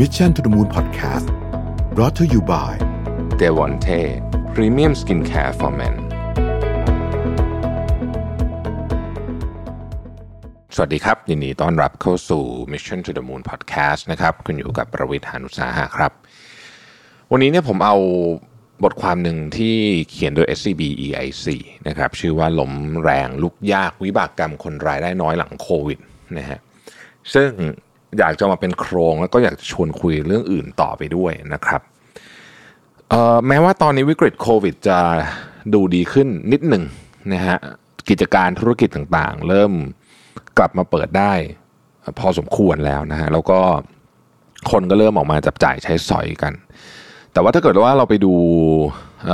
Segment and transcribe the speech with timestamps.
[0.00, 1.26] Mission to the Moon Podcast
[1.94, 2.72] brought to you by
[3.38, 3.88] เดวอนเท
[4.54, 5.94] premium skincare for men
[10.74, 16.12] สวัสดีครับ ยินดีต้อนรับเข้าสู่ Mission to the Moon Podcast นะครับคุณอยู่กับรวิศ หาญอุตสาหะครับ
[17.30, 17.96] วันนี้เนี่ยผมเอา
[18.84, 19.76] บทความหนึ่งที่
[20.10, 21.46] เขียนโดย SCB EIC
[21.88, 22.72] นะครับชื่อว่าล้ม
[23.02, 25.98] แรงลุกยากวิบากกรรมคนรายได้น้อยหลังโควิด
[26.38, 26.58] นะฮะ
[27.34, 27.50] ซึ่ง
[28.18, 31.82] อยากจะมาเป็นโครงแล้วก็อยากจะชวนคุยเรื่องอื่นต่อไปด้วยนะครับ
[33.46, 34.98] แม้ว่าตอนนี้วิกฤตโควิดจะ
[35.74, 36.84] ดูดีขึ้นนิดหนึ่ง
[37.32, 37.58] นะฮะ
[38.08, 39.72] กิจการธุรกิจต่างๆ เริ่ม
[40.58, 41.32] กลับมาเปิดได้
[42.18, 43.58] พอสมควรแล้วนะฮะแล้วก็
[44.70, 46.52] คนก็เริ่มออกมาจับจ่ายใช้สอยกัน
[47.32, 48.34] แต่ว่าถ้าเกิดว่าเราไปดู
[49.26, 49.28] เ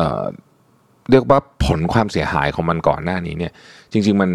[1.10, 3.52] เรียกว่าผลความเสียหายของมันก่อนหน้านี้เนี่ย
[3.92, 4.30] จริง ๆ มัน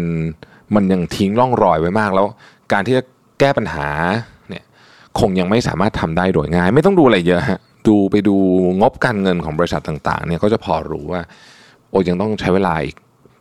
[0.74, 2.26] มันยังทิ้งร่องรอยไว้มากแล้ว
[2.72, 3.02] การที่จะ
[3.40, 3.88] แก้ปัญหา
[5.28, 8.36] งยังไม่สามารถทำได้โดยง่าย ไม่ต้องดูอะไรเยอะฮะดูไปดู
[8.80, 11.20] งบการเงินของบริษัทต่างๆเนี่ยก็จะพอรู้ว่า
[11.90, 12.96] โอ้ยังต้องใช้เวลาอีก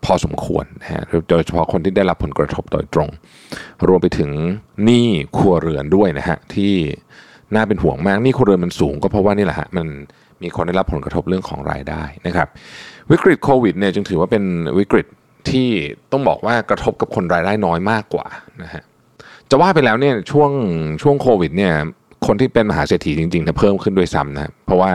[0.06, 3.10] พอสมควรนะฮะโดยเฉพาะคนที่ได้รับผลกระทบโดยตรง
[3.88, 4.30] รวมไปถึง
[4.84, 6.74] หนี้ครัวเรือนด้วยนะฮะที่
[7.56, 9.88] น่าเป็นห่วงมากหนี้ครัวเรือนมันสูงก็เพราะว่านี่แหละฮะมัน
[10.42, 12.48] มีคนได้รับผลกระทบเรื่องของรายได้นะครับ
[13.12, 14.44] วิกฤตโควิดเนี่ยจึงถือว่าเป็น
[14.80, 15.06] วิกฤต
[15.50, 15.70] ที่
[16.12, 18.26] ต้องบอกว่ากระทบกับคนรายได้น้อยมากกว่า
[18.64, 18.84] นะฮะ
[19.52, 20.52] จะว่าไปแล้วเนี่ยช่วง
[21.02, 21.74] ช่วงโควิดเนี่ย
[22.26, 24.92] คนที่เป็นมหาเศรษฐีจริงๆเนี่ยเพิ่มขึ้นด้วยซ้ำนะเพราะว่า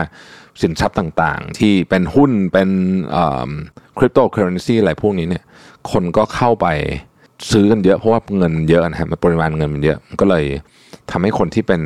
[0.61, 2.69] สินทรัพย์ต่างๆ ที่เป็นหุ้นเป็น
[3.97, 5.43] คริปโตเคอเรนซีอะไรพวกนี้เนี่ย
[5.91, 6.67] คนก็เข้าไป
[7.51, 10.45] ซื้อกันเยอะเพราะว่าเงินเยอะนะฮะปริมาณเงินมันเยอะก็เลย
[11.11, 11.81] ทำให้คนที่เป็น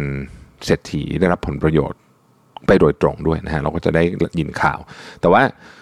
[0.65, 1.99] เศรษฐีได้รับผลประโยชน์
[2.67, 4.03] ไปโดยตรงด้วยนะฮะเราก็จะได้
[4.39, 4.79] ยินข่าว
[5.21, 5.41] แต่ว่า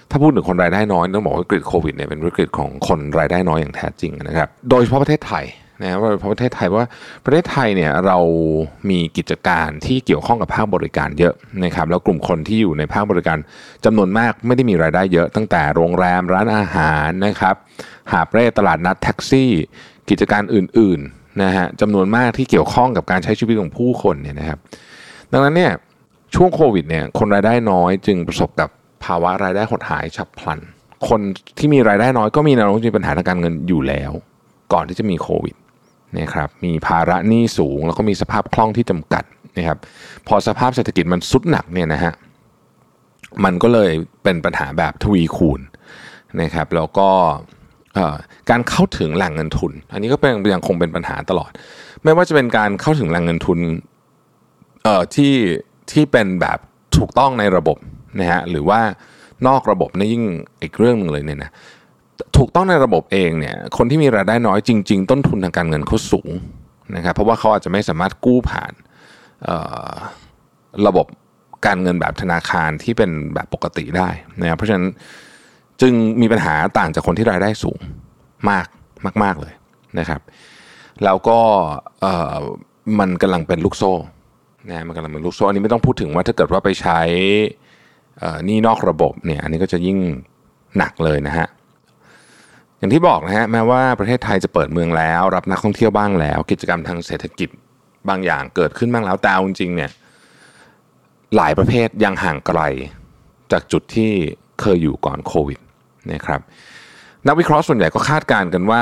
[0.09, 5.45] ถ้าพูดถึงคนรายได้น้อยต้องบอกว่าวิกฤตโควิดเนี่ยเป็นวิกฤตของคนรายได้น้อยอย่างแท้จริงนะครับ โดยเฉพาะประเทศไทย
[5.83, 6.85] นะว่าประเทศไทยว่า
[7.23, 8.17] ประเทศไทยเนี่ยเรา
[8.89, 13.38] มีกิจการที่เกี่ยวข้องกับภาคบริการเยอะนะครับแล้วกลุ่มคนที่อยู่ในภาคบริการ
[13.85, 17.56] จำนวนมากไม่ได้มีรายได้เยอะ ตั้งแต่โรงแรมร้านอาหารนะครับ
[18.11, 19.51] หาบเร่ตลาดนัดแท็กซี่
[20.09, 24.59] กิจการอื่นๆนะฮะจำนวนมากที่เกี่ยวข้องกับการใช้ชีวิตของผู้คนเนี่ยนะครับ
[25.31, 25.72] ดังนั้นเนี่ย
[26.35, 28.69] ช่วงโควิดเนี่ยคนรายได้น้อยจึงประสบกับ
[29.06, 30.59] ภาวะรายได้หดหายฉับพลัน
[31.07, 31.19] คน
[31.57, 34.11] ที่มีรายได้น้อยก็มีแนวโน้มจะมีปัญหาทางการเงินอยู่แล้ว
[34.73, 35.56] ก่อนที่จะมีโควิด
[36.19, 39.23] นะครับมีภาระหนี้สูง แล้วก็มีสภาพคล่องที่จำกัด
[39.57, 39.77] นะครับ
[40.27, 42.13] พอสภาพเศรษฐกิจมันสุดหนักเนี่ยนะฮะ
[43.44, 43.91] มันก็เลย
[44.23, 45.61] เป็นปัญหาแบบทวีคูณ
[46.41, 47.09] นะครับแล้วก็
[48.50, 51.51] การเข้าถึงแหล่งเงินทุน อันนี้ก็เป็นยังคงเป็นปัญหาตลอด
[52.03, 53.59] ไม่ว่าจะเป็นการเข้าถึงแหล่งเงินทุน
[54.83, 55.33] เอ่อที่
[55.91, 56.57] ที่เป็นแบบ
[56.97, 57.77] ถูกต้องในระบบ
[58.19, 58.81] นะฮะหรือว่า
[59.47, 60.23] นอกระบบนี่ยิ่ง
[60.61, 61.51] อีกเรื่องหนึ่งเลยเนี่ยนะ
[62.37, 66.29] ถูกต้องในระบบเองเนี่ยคนที่มีรายได้น้อยจริง ๆ ต้นทุนทางการเงินเขาสูง
[66.95, 68.73] นะครับเพราะว่าเขาอาจจะไม่สามารถกู้ผ่าน
[70.87, 71.05] ระบบ
[71.65, 74.09] การเงินแบบธนาคารที่เป็นแบบปกติได้
[74.41, 74.85] นะครับเพราะฉะนั้น
[75.81, 77.79] จึงมีปัญหาต่างจากคนที่รายได้สูง
[78.49, 78.67] มาก
[79.23, 79.53] มาก ๆเลย
[79.99, 80.21] นะครับ
[81.03, 81.39] แล้วก็
[82.99, 83.93] มันกำลังเป็นลูกโซ่
[84.69, 86.99] นะมันกำลังเป็นลูกโซ่อันนี้ไม่ต้องพูดถึงว่าถ้าเกิดว่าไปใช้
[88.47, 89.97] นี่นอกระบบเนี่ยอันนี้ก็จะยิ่ง
[90.77, 91.47] หนักเลยนะฮะ
[92.81, 97.50] อย่างที่บอกนะฮะแม้ว่าประเทศไทยจะเปิดเมืองแล้ว รับนักท่องเที่ยวบ้างแล้ว กิจกรรมทางเศรษฐกิจ
[98.09, 99.92] บางอย่างเกิดขึ้นบ้างแล้วแต่จริงๆเนี่ย
[101.36, 102.62] หลายประเภทยังห่างไกล
[103.52, 104.12] จากจุดที่
[104.62, 105.59] เคยอยู่ก่อนโควิด
[106.12, 106.42] นะครับ
[107.28, 108.81] นักวิเคราะห์ส่วนใหญ่ก็คาดการณ์กันว่า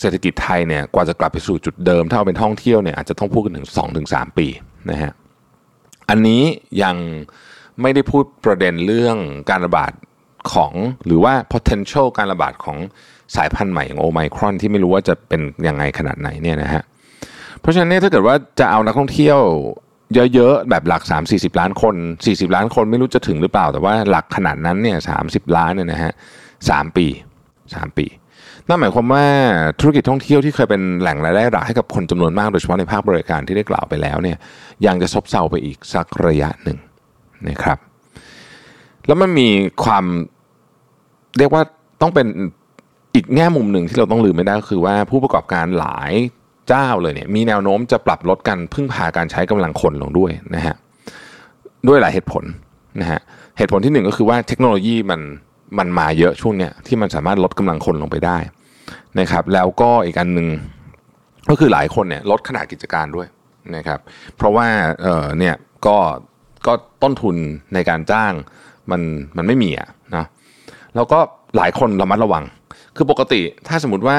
[0.00, 3.68] เศรษฐกิจไทยเนี่ยกว่าจะกลับไปสู่จุดเดิมถ้าเอาเป็นท่องเที่ยวเนี่ยอาจจะต้องพูดกันถึง
[4.06, 4.46] 2-3 ปี
[4.90, 5.12] นะฮะ
[6.08, 6.42] อันนี้
[6.82, 6.96] ยัง
[7.80, 9.16] ไม่ได้พูดประเด็นเรื่อง
[9.50, 9.92] การระบาด
[10.52, 10.72] ของ
[11.06, 12.78] หรือว่า potential การระบาดของ
[13.36, 16.82] สายพันธุ์ใหม่อย่างโอไมครอนที่ไม่รู้ว่าจะเป็นยังไงขนาดไหนเนี่ยนะฮะ
[17.60, 19.38] เพราะฉะนั้นเนี่ยถ้าเกิดว่าจะเอานักท่องเที่ยว
[20.34, 25.18] เยอะๆ แบบหลัก 3 40 ล้านคน 40 ล้านคนไม่รู้จะถึงหรือเปล่า แต่ว่าหลักขนาดนั้นเนี่ยสา
[25.56, 26.12] ล้านเนี่ยนะฮะ
[26.68, 27.06] สปี
[27.52, 28.06] 3 ปี
[28.68, 29.24] นั่นหมายความว่า
[29.80, 34.36] ธุรกิจท่องเที่ยวที่เคยเป็นแหล่งรายได้หลักให้กับคนจำนวนมากโดยเฉพาะในภาคบริการที่ได้กล่าวไปแล้วเนี่ย
[34.86, 36.78] ยังจะซบเซาไปอีกสักระยะหนึ่ง
[37.48, 37.78] นะครับ
[39.06, 39.48] แล้วมันมี
[39.84, 40.04] ความ
[41.38, 41.62] เรียกว่า
[42.02, 42.26] ต้องเป็น
[43.14, 46.12] อีกแง่มุมหนึ่งที่เราต้องลืมไม่ได้ก็คือว่าผู้ประกอบการหลาย
[46.68, 50.76] เจ้าเลยเนี่ยมีแนวโน้มจะปรับลดการพึ่งพาการใช้กำลังคนลงด้วยนะฮะ
[51.88, 52.44] ด้วยหลายเหตุผล
[53.00, 53.20] นะฮะ
[53.58, 55.20] เหตุผลที่หนึ่งก็คือว่าเทคโนโลยีมัน
[55.78, 58.38] มันมาเยอะช่วงเนี้ยที่มันสามารถลดกำลังคนลงไปได้
[59.20, 60.48] นะครับ แล้วก็อีกอันหนึ่ง
[61.50, 63.26] ก็คือหลายคนเนี่ยลดขนาดกิจการด้วย
[63.76, 64.00] นะครับ
[64.36, 64.66] เพราะว่า
[65.02, 65.54] เออเนี่ย
[65.86, 65.96] ก็
[66.66, 66.72] ก็
[67.02, 67.36] ต้นทุน
[67.74, 68.32] ในการจ้าง
[68.90, 69.00] มัน
[69.36, 69.99] มันไม่มีอะนะ
[70.96, 71.18] แล้วก็
[71.56, 72.44] หลายคนระมัดระวัง
[72.96, 74.18] คือปกติถ้าสมมติว่า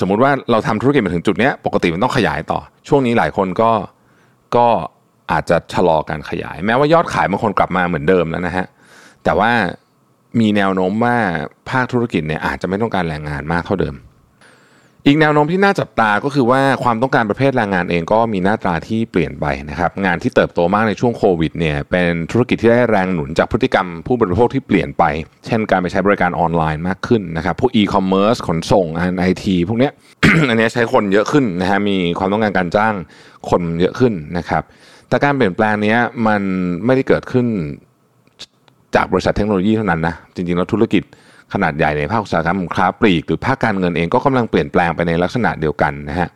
[0.00, 3.70] สมมติว่าเราทำธุรกิจมาถึงจุดนี้ปกติมันต้องขยายต่อ ช่วงนี้หลายคนก็
[4.56, 4.66] ก็
[5.32, 8.66] อาจจะชะลอการขยาย แม้ว่ายอดขายบางคนกลับมาเหมือนเดิมแล้วนะฮะ
[9.24, 9.50] แต่ว่า
[10.40, 11.16] มีแนวโน้มว่า
[11.70, 13.94] ภาคธุรกิจเนี่ยอาจจะไม่ต้องการแรงงานมากเท่าเดิม
[15.08, 25.04] อีกแนวโน้มที่น่าจับตาก็คือว่าความต้องการประเภทแรงงานเองก็มีหน้าตาที่เปลี่ยนไปนะครับงานที่เติบโตมากในช่วงโควิดเนี่ยเป็นธุรกิจที่ได้แรงหนุนจากพฤติกรรมผู้บริโภคที่เปลี่ยนไป
[25.46, 29.92] เช่นการไปใช้บริการออนไลน์มากขึ้นนะครับพวกอีคอมเมิร์ซขนส่งงานไอทีพวกเนี้ย
[30.48, 32.94] อันนี้ใช้คนเยอะขึ้นนะฮะมีความต้องการการจ้าง
[33.50, 34.62] คนเยอะขึ้นนะครับ
[35.08, 35.96] แต่การเปลี่ยนแปลงนี้
[36.26, 36.42] มัน
[36.84, 37.46] ไม่ได้เกิดขึ้น
[38.96, 41.04] จากบริษัทเทคโนโลยีเท่านั้นนะจริงๆแล้วธุรกิจ
[41.52, 46.28] ขนาดใหญ่ในภาคอุตสาหกรรมค้าปลีกหรือภาคการเงินเองก็กำลังเปลี่ยนแปลงไปในลักษณะเดียวกันนะฮะ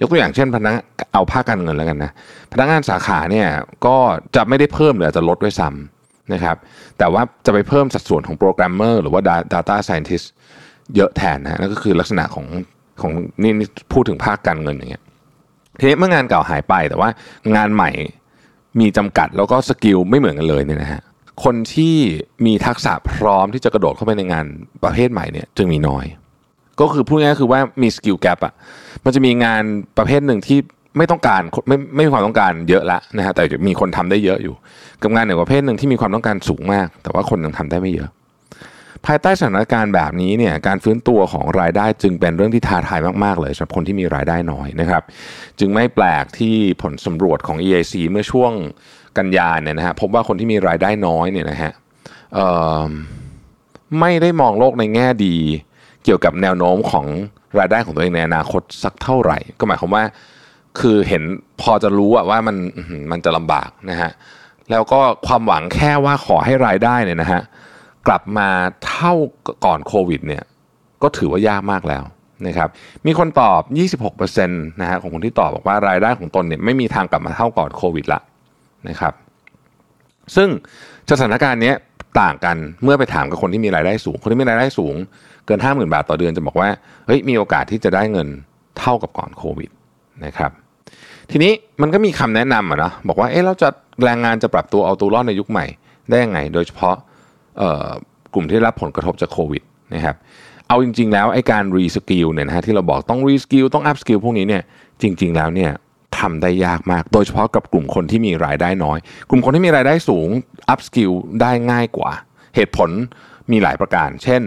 [0.00, 0.74] ยกตัวอย่างเช่นพนัก
[1.12, 2.10] เอาภาคการเงินแล้วกันนะ
[2.52, 3.48] พนักงานสาขาเนี่ย
[3.86, 3.96] ก็
[4.36, 6.56] จะไม่ได้เพิ่มหรืออาจจะลดด้วยซ้ำนะครับ
[6.98, 9.20] แต่ว่าจะไปเพิ่มสัดส่วนของโปรแกรมเมอร์หรือว่า
[9.52, 10.26] Data Scientist
[10.96, 12.46] เยอะแทนนะนั่นก็คือลักษณะของ
[13.00, 13.12] ของ
[13.42, 15.02] นี่นี่พูดถึงภาคการเงินอย่างเงี้ย
[15.80, 17.08] ทีนี้เมื่องานเก่าหายไปแต่ว่า
[17.56, 17.90] งานใหม่
[18.80, 21.02] มีจำกัดแล้วก็ skill ไม่เหมือนกันเลยเนี่ยนะฮะ
[21.44, 21.96] คนที่
[22.46, 24.46] มีทักษะพร้อมที่จะกระโดดเข้าไปในงาน
[24.84, 26.04] ประเภทใหม่เนี่ยจึงมีน้อย
[26.80, 28.54] ก็คือพูดง่ายๆคือว่ามี skill gap อะ
[29.04, 29.62] มันจะมีงาน
[29.98, 30.58] ประเภทหนึ่งที่
[30.98, 34.54] ไม่ต้องการไม่ไม่มีความต้องการเยอะละนะฮะแต่มีคนทำได้เยอะอยู่
[35.02, 38.10] กับงานหนึ่งประเภทหนึ่งที่มีความต้องการสูงมาก แต่ว่าคนยังทำได้ไม่เยอะ
[39.06, 45.02] ภายใต้สถานการณ์แบบนี้เนี่ยการฟื้นตัวของรายได้จึงเป็นเรื่องที่ท้าทายมากๆเลยสำหรับคนที่มีรายได้น้อยนะครับ
[45.58, 48.52] จึงไม่แปลกที่ผลสำรวจของ EIC เมื่อช่วง
[49.18, 51.72] กันยาเนี่ยนะฮะพบว่าคนที่มีรายได้น้อยเนี่ยนะฮะ
[54.00, 55.36] ไม่ได้มองโลกในแง่ดี
[56.04, 57.06] เกี่ยวกับแนวโน้มของ
[57.58, 60.04] รายได้ของตัวเองในอนาคตสักเท่าไหร่ ก็หมายความว่า
[60.80, 61.22] คือเห็น
[61.60, 62.56] พอจะรู้ว่ามัน
[63.10, 64.10] มันจะลำบากนะฮะ
[64.70, 67.40] แล้วก็ความหวังแค่ว่าขอให้รายได้เนี่ยนะฮะ
[68.06, 68.48] กลับมา
[68.88, 69.14] เท่า
[69.64, 70.42] ก่อนโควิดเนี่ย
[71.02, 72.04] ก็ถือว่ายากมากแล้ว
[72.46, 72.68] นะครับ
[73.06, 73.60] มีคนตอบ
[74.10, 78.20] 26%นะฮะของคนที่ตอบบอกว่ารายได้ของตนเนี่ยไม่มีทางกลับมาเท่าก่อนโควิดละ
[78.88, 79.14] นะครับ
[80.36, 80.48] ซึ่ง
[81.10, 81.72] สถานการณ์นี้
[82.20, 84.94] ต่างกันเมื่อไปถามกับคนที่มีรายได้สูง คนที่มีรายได้สูง
[85.46, 86.68] เกินห้าหมื่นบาทต่อเดือนจะบอกว่า
[87.06, 88.28] เฮ้ยมีโอกาสที่จะได้เงิน
[88.78, 89.70] เท่ากับก่อนโควิด
[90.24, 90.50] นะครับ
[91.30, 93.68] ทีนี้มันก็มีคำแนะนำอะนะบอกว่าเอ๊ะเราจะ
[94.02, 95.66] แรงงานจะปรับตัวเอาตัวรอดในยุคใหม่
[96.08, 96.94] ได้ยังไง โดยเฉพาะ
[98.34, 99.62] กลุ่มที่รับผลกระทบจากโควิด
[99.94, 100.16] นะครับ
[100.68, 104.62] เอาจริง ๆ แล้วไอ้การ reskill เนี่ยนะฮะที่เราบอกต้อง reskill ต้อง upskill พวกนี้เนี่ย
[105.02, 105.70] จริง ๆ แล้วเนี่ย
[106.20, 108.98] ทำได้ยากมาก โดยเฉพาะกับกลุ่มคนที่มีรายได้น้อย
[109.30, 110.28] กลุ่มคนที่มีรายได้สูง
[110.68, 112.12] อัพสกิลได้ง่ายกว่า
[112.56, 112.90] เหตุผล
[113.50, 114.42] มีหลายประการ เช่น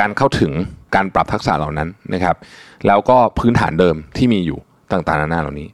[0.00, 0.52] การเข้าถึง
[0.94, 2.36] การปรับทักษะเหล่านั้นนะครับ
[2.86, 4.58] แล้วก็พื้นฐานเดิมที่มีอยู่
[4.92, 5.68] ต่างๆนานาเหล่านี้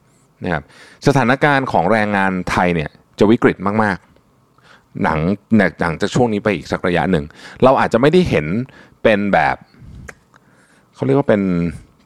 [0.45, 0.63] นะครับ
[1.07, 5.19] สถานการณ์ของแรงงานไทยเนี่ยจะวิกฤตมากๆ หนัง
[5.81, 7.25] หนังจะช่วงนี้ไปอีกสักระยะหนึ่ง
[7.65, 8.47] เราอาจจะไม่ได้เห็น
[9.03, 9.57] เป็นแบบ
[10.95, 11.43] เขาเรียกว่าเป็น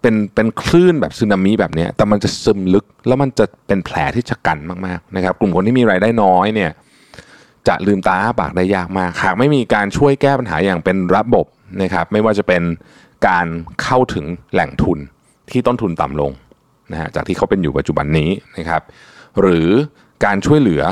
[0.01, 6.71] เป็นเป็นคลื่นแบบสึนามิแบบนี้แต่มันจะซึมลึกแล้วมันจะเป็นแผลที่ชะกันมากๆนะครับ กลุ่มคนที่มีรายได้น้อยเนี่ย
[7.69, 11.47] จะลืมตาอ้าปากได้ยากมากหากไม่มีการช่วยแก้ปัญหาอย่างเป็นระบบ
[11.83, 12.63] นะครับ ไม่ว่าจะเป็น
[13.29, 13.47] การ
[13.83, 14.99] เข้าถึงแหล่งทุน
[15.51, 16.33] ที่ต้นทุนต่ำลง
[16.93, 18.83] นะฮะจากที่เขาเป็นอยู่ปัจจุบันนี้นะครับ
[19.41, 19.69] หรือ
[20.25, 20.83] การช่วยเหลือ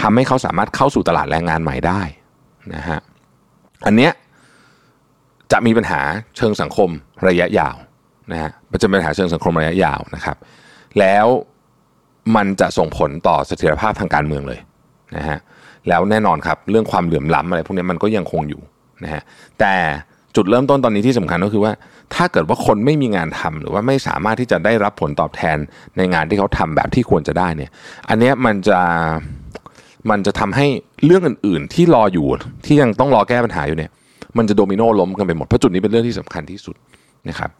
[0.00, 2.02] ทำให้เขาสามารถเข้าสู่ตลาดแรงงานใหม่ได้
[2.74, 2.98] นะฮะ
[3.86, 4.12] อันเนี้ย
[5.52, 6.00] จะมีปัญหา
[6.36, 6.90] เชิงสังคม
[7.28, 7.76] ระยะยาว
[8.32, 10.36] นะฮะมันจะเป็นปัญหาเชิงสังคมระยะยาวนะครับ
[10.98, 11.26] แล้ว
[12.36, 14.60] มันจะส่งผลต่อเสถียรภาพทางการเมืองเลย
[15.16, 15.38] นะฮะ
[15.88, 18.62] แล้วแน่นอนครับเรื่องความเหลื่อมล้ำอะไรพวกนี้มันก็ยังคงอยู่
[19.04, 19.22] นะฮะ
[19.60, 19.74] แต่
[20.36, 21.72] จุดเริ่มต้นตอนนี้ที่สำคัญก็คือว่า
[22.14, 25.56] ถ้าเกิดว่าคนไม่มีงานทำหรือว่าไม่สามารถที่จะได้รับผลตอบแทน
[25.96, 27.70] ในงานที่เขาทำแบบที่ควรจะได้เนี่ย
[28.08, 28.80] อันนี้มันจะ
[30.10, 30.66] มันจะทำให้
[31.04, 32.26] เรื่องอื่น ๆ ที่รออยู่
[32.66, 33.90] ที่ยังต้องรอแก้ปัญหาอยู่เนี่ย
[34.38, 36.76] มันจะโดมิโนล้มกันไปหมดเพราะจุดนี้เป็นเรื่องที่สำคัญที่สุด
[37.28, 37.50] นะครับ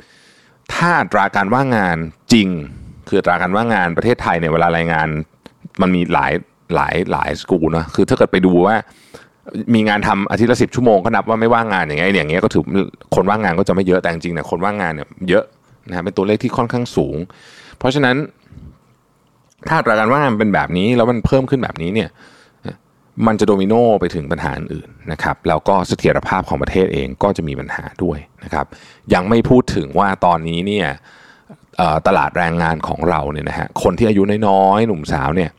[0.74, 1.96] ถ้าตราการว่างงาน
[2.32, 2.48] จริง
[3.08, 5.08] คือตราการว่างงานประเทศไทยเนี่ยเวลารายงาน
[5.80, 6.32] มันมีหลาย
[6.74, 8.76] หลายหลายสกูนะคือถ้าเกิดไปดูว่า
[9.74, 12.62] มีงานทำอาทิตย์ละสิบชั่วโมงก็นับว่าไม่ว่างงานอย่างเงี้ยอย่างเงี้ยก็ถือ
[13.14, 15.44] คนว่างงานก็จะไม่เยอะแต่จริงๆเนี่ยคนว่างงานเนี่ยเยอะ
[15.88, 17.16] นะเป็นตัวเลขที่ค่อนข้างสูง
[17.78, 18.16] เพราะฉะนั้น
[19.68, 22.08] ถ้าตราการว่างงานเป็นแบบนี้แล้วมันเพิ่มขึ้นแบบนี้เนี่ย
[23.26, 28.66] มันจะโดมิโนไปถึงปัญหาอื่นนะครับแล้วก็เสถียรภาพของประเทศเองก็จะมีปัญหาด้วยนะครับ
[29.14, 30.88] ยังไม่พูดถึงว่าตอนนี้เนี่ย
[32.06, 35.50] ตลาดแรงงานของเราเนี่ยนะฮะคนที่อายุน้อยๆหนุ่มสาวเนี่ย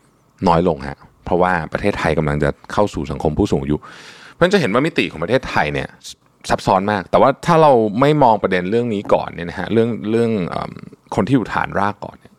[0.47, 3.77] น้อยลงฮะเพราะว่าประเทศไทยกำลังจะเข้าสู่สังคมผู้สูงอายุ
[4.31, 5.87] เพราะจะเห็นว่ามิติของประเทศไทยเนี่ย
[6.49, 10.55] ซับซ้อนมาก แต่ว่าถ้าเราไม่มองประเด็นเรื่องนี้ก่อนเนี่ยนะฮะเรื่องเรื่องอ
[11.15, 12.33] คนที่อยู่ฐานรากก่อนเนี่ย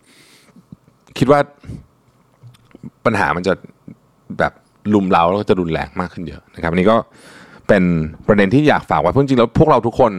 [1.18, 1.40] คิดว่า
[3.04, 3.54] ปัญหามันจะ
[4.38, 4.52] แบบ
[4.94, 6.96] ลุมเราแล้วก็จะรุนแรงมากขึ้นเยอะนะครับอันนี้ก็
[7.68, 7.84] เป็น
[8.26, 10.12] ประเด็นที่อยากฝากไว้เพราะจริงแล้วพวกเราทุกคน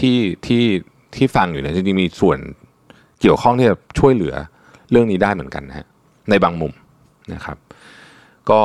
[0.00, 0.62] ที่ที่
[1.16, 2.38] ที่ฟังอยู่เนี่ยจริงๆมีส่วน
[3.20, 4.34] เกี่ยวข้องที่จะช่วยเหลือ
[4.90, 5.86] เรื่องนี้ได้เหมือนกันนะฮะ
[6.30, 6.72] ในบางมุม
[7.34, 7.56] นะครับ
[8.50, 8.60] ก็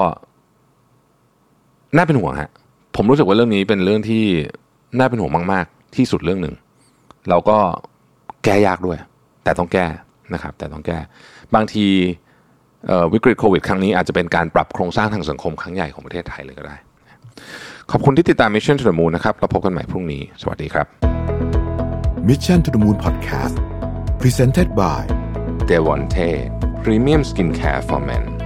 [1.95, 2.51] น่าเป็นห่วงฮะ
[2.95, 4.23] ผมรู้สึกว่าเรื่องนี้เป็นเรื่องที่
[4.97, 6.55] น่าเป็นห่วงมากๆ ที่สุดเรื่องหนึ่ง
[7.29, 7.57] เราก็
[8.43, 8.97] แก้ยากด้วย
[9.43, 9.85] แต่ต้องแก้
[10.33, 10.97] นะครับ แต่ต้องแก้
[11.55, 11.87] บางที
[13.13, 16.75] วิกฤตโควิดครั้งนี้อาจจะเป็นการปรับโครงสร้างทางสังคมครั้งใหญ่ของประเทศไทยเลยก็ได้
[17.91, 20.87] ขอบคุณที่ติดตาม Mission to the Moon นะครับเราพบกันใหม่พรุ่งนี้ สวัสดีครับ
[22.29, 23.55] Mission to the Moon Podcast
[24.21, 25.03] Presented by
[25.69, 26.29] d e v o n t e
[26.83, 28.42] Premium Skincare for Men